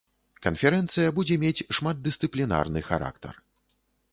Канферэнцыя 0.45 1.11
будзе 1.17 1.35
мець 1.43 1.65
шматдысцыплінарны 1.79 2.79
характар. 2.89 3.33